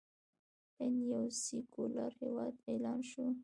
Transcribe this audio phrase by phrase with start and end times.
[0.77, 3.25] هند یو سیکولر هیواد اعلان شو.